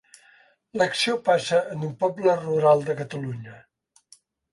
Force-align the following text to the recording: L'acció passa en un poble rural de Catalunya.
L'acció 0.81 1.11
passa 1.27 1.59
en 1.75 1.83
un 1.87 1.91
poble 2.05 2.33
rural 2.39 2.81
de 2.87 2.95
Catalunya. 3.03 3.59